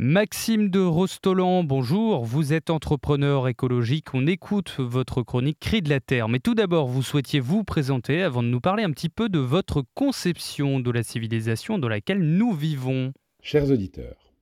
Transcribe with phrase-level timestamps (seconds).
[0.00, 2.24] Maxime de Rostolan, bonjour.
[2.24, 4.14] Vous êtes entrepreneur écologique.
[4.14, 6.28] On écoute votre chronique Cri de la Terre.
[6.28, 9.40] Mais tout d'abord, vous souhaitiez vous présenter avant de nous parler un petit peu de
[9.40, 13.12] votre conception de la civilisation dans laquelle nous vivons.
[13.42, 14.32] Chers auditeurs,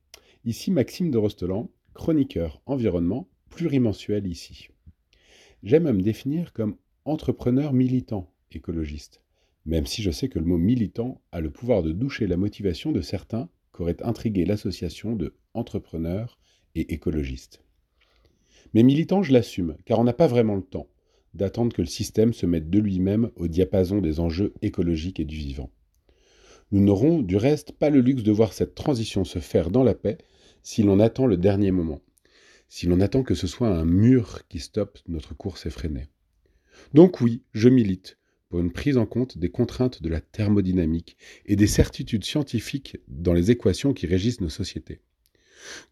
[0.45, 4.67] ici Maxime de Rostolan, chroniqueur environnement, plurimensuel ici.
[5.63, 9.23] J'aime à me définir comme entrepreneur militant écologiste,
[9.65, 12.91] même si je sais que le mot militant a le pouvoir de doucher la motivation
[12.91, 16.39] de certains qu'aurait intrigué l'association de entrepreneurs
[16.73, 17.61] et écologistes.
[18.73, 20.87] Mais militant, je l'assume, car on n'a pas vraiment le temps
[21.35, 25.35] d'attendre que le système se mette de lui-même au diapason des enjeux écologiques et du
[25.35, 25.69] vivant.
[26.71, 29.93] Nous n'aurons du reste pas le luxe de voir cette transition se faire dans la
[29.93, 30.17] paix
[30.63, 32.01] si l'on attend le dernier moment,
[32.69, 36.07] si l'on attend que ce soit un mur qui stoppe notre course effrénée.
[36.95, 38.17] Donc oui, je milite,
[38.49, 43.33] pour une prise en compte des contraintes de la thermodynamique et des certitudes scientifiques dans
[43.33, 45.01] les équations qui régissent nos sociétés.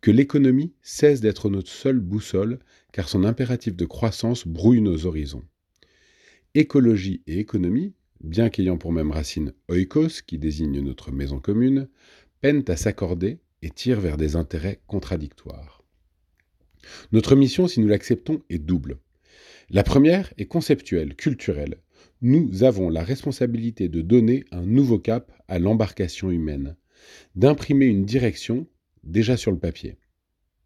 [0.02, 2.59] Que l'économie cesse d'être notre seule boussole,
[2.94, 5.44] car son impératif de croissance brouille nos horizons.
[6.53, 11.89] Écologie et économie, bien qu'ayant pour même racine oikos, qui désigne notre maison commune,
[12.42, 15.83] peinent à s'accorder et tirent vers des intérêts contradictoires.
[17.11, 19.00] Notre mission, si nous l'acceptons, est double.
[19.70, 21.80] La première est conceptuelle, culturelle,
[22.26, 26.76] nous avons la responsabilité de donner un nouveau cap à l'embarcation humaine,
[27.36, 28.66] d'imprimer une direction
[29.04, 30.00] déjà sur le papier.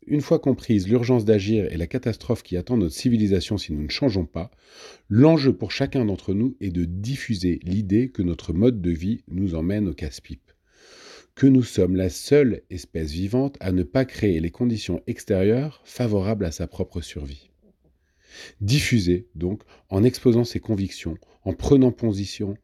[0.07, 3.89] Une fois comprise l'urgence d'agir et la catastrophe qui attend notre civilisation si nous ne
[3.89, 4.51] changeons pas,
[5.09, 9.53] l'enjeu pour chacun d'entre nous est de diffuser l'idée que notre mode de vie nous
[9.53, 10.53] emmène au casse-pipe,
[11.35, 16.45] que nous sommes la seule espèce vivante à ne pas créer les conditions extérieures favorables
[16.45, 17.49] à sa propre survie.
[18.61, 22.57] Diffuser, donc, en exposant ses convictions, en prenant position,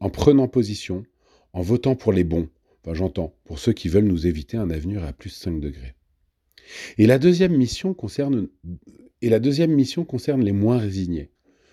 [0.00, 1.04] en prenant position,
[1.52, 2.48] en votant pour les bons,
[2.82, 5.94] enfin j'entends, pour ceux qui veulent nous éviter un avenir à plus 5 degrés.
[6.98, 8.48] Et la deuxième mission concerne
[9.20, 11.30] les moins résignés,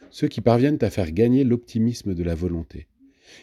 [0.09, 2.87] ceux qui parviennent à faire gagner l'optimisme de la volonté.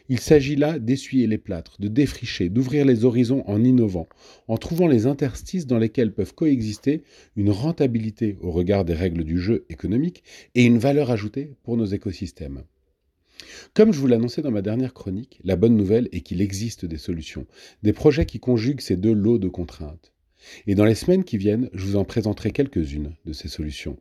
[0.09, 4.09] Il s'agit là d'essuyer les plâtres, de défricher, d'ouvrir les horizons en innovant,
[4.47, 7.03] en trouvant les interstices dans lesquels peuvent coexister
[7.37, 10.23] une rentabilité au regard des règles du jeu économique
[10.55, 12.63] et une valeur ajoutée pour nos écosystèmes.
[13.75, 16.99] Comme je vous l'annonçais dans ma dernière chronique, la bonne nouvelle est qu'il existe des
[16.99, 17.47] solutions,
[17.83, 20.13] des projets qui conjuguent ces deux lots de contraintes.
[20.67, 23.99] Et dans les semaines qui viennent, je vous en présenterai quelques-unes de ces solutions.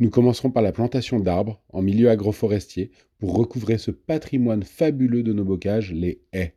[0.00, 5.32] Nous commencerons par la plantation d'arbres en milieu agroforestier pour recouvrer ce patrimoine fabuleux de
[5.32, 6.54] nos bocages, les haies.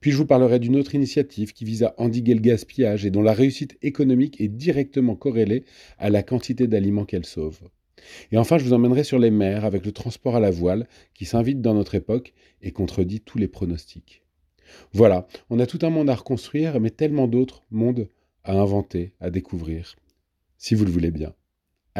[0.00, 3.22] Puis je vous parlerai d'une autre initiative qui vise à endiguer le gaspillage et dont
[3.22, 5.64] la réussite économique est directement corrélée
[5.98, 7.60] à la quantité d'aliments qu'elle sauve.
[8.32, 11.26] Et enfin, je vous emmènerai sur les mers avec le transport à la voile qui
[11.26, 12.32] s'invite dans notre époque
[12.62, 14.22] et contredit tous les pronostics.
[14.92, 18.08] Voilà, on a tout un monde à reconstruire, mais tellement d'autres mondes
[18.44, 19.96] à inventer, à découvrir,
[20.56, 21.34] si vous le voulez bien.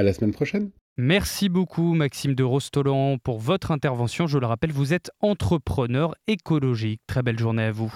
[0.01, 0.71] À la semaine prochaine.
[0.97, 4.27] Merci beaucoup Maxime de Rostolan pour votre intervention.
[4.27, 7.03] Je le rappelle, vous êtes entrepreneur écologique.
[7.07, 7.93] Très belle journée à vous.